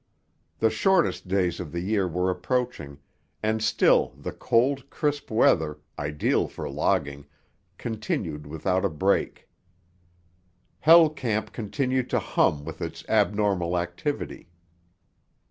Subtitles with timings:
[0.57, 2.97] The shortest days of the year were approaching,
[3.43, 7.27] and still the cold, crisp weather, ideal for logging,
[7.77, 9.47] continued without a break.
[10.79, 14.49] Hell Camp continued to hum with its abnormal activity.